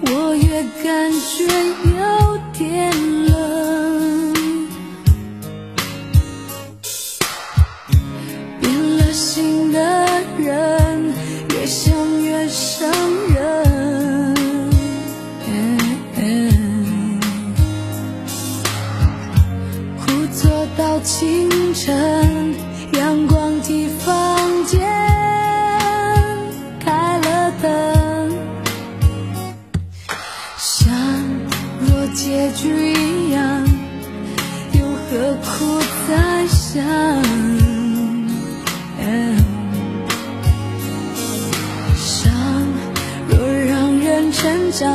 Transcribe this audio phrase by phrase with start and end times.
[0.00, 1.44] 我越感觉
[1.98, 1.98] 有
[2.52, 2.90] 点
[3.26, 4.32] 冷，
[8.60, 9.78] 变了心的
[10.38, 11.12] 人
[11.50, 11.92] 越想
[12.22, 12.88] 越伤
[13.34, 14.34] 人，
[20.00, 22.07] 苦坐到清晨。
[35.44, 36.12] 苦在
[36.48, 36.82] 想，
[41.96, 42.32] 伤
[43.28, 44.88] 若让人成长，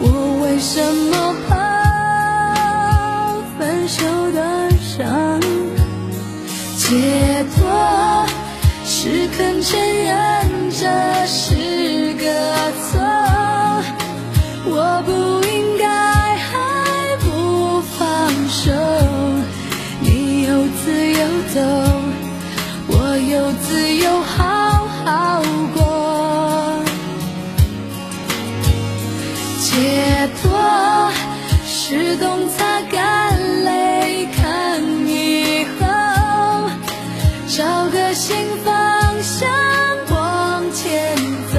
[0.00, 0.04] 我
[0.42, 1.50] 为什么怕
[3.58, 5.40] 分手的伤？
[6.76, 8.26] 解脱
[8.84, 9.85] 是肯承。
[22.88, 25.42] 我有自由好好
[25.74, 25.78] 过，
[29.60, 31.10] 解脱
[31.66, 33.32] 是懂擦干
[33.64, 35.84] 泪，看以后，
[37.48, 38.74] 找个新方
[39.22, 39.48] 向
[40.10, 41.16] 往前
[41.52, 41.58] 走，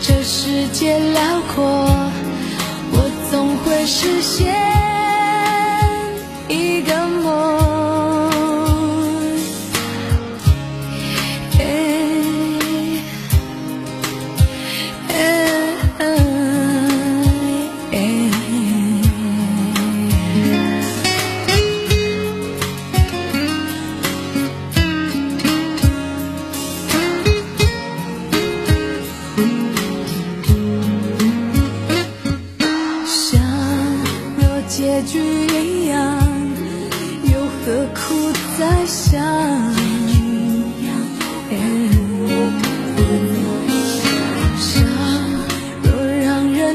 [0.00, 1.20] 这世界辽
[1.54, 1.62] 阔，
[2.92, 4.49] 我总会实现。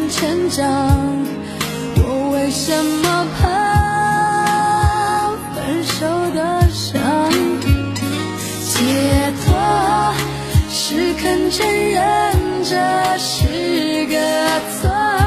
[0.10, 0.66] 成长
[1.98, 3.44] 我为什么怕
[5.54, 6.40] 分手的
[6.70, 7.02] 伤？
[8.68, 8.78] 解
[9.46, 9.48] 脱
[10.70, 12.02] 是肯承认
[12.64, 12.76] 这
[13.18, 14.16] 是个
[14.80, 15.25] 错。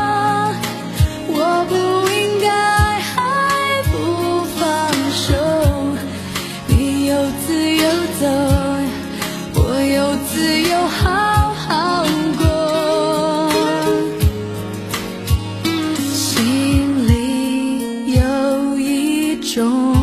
[19.48, 19.97] 胸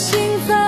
[0.00, 0.18] 心
[0.48, 0.59] 在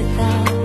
[0.00, 0.59] 知道。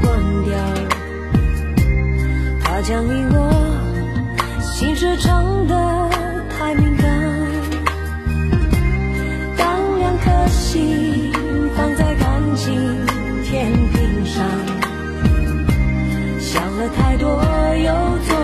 [0.00, 0.56] 关掉。
[2.60, 3.36] 他将你我
[4.60, 6.08] 心事唱得
[6.56, 7.06] 太敏感，
[9.56, 11.32] 当两颗心
[11.76, 12.74] 放在感情
[13.44, 14.44] 天平上，
[16.38, 17.42] 想了太多
[17.76, 17.92] 又
[18.28, 18.37] 做。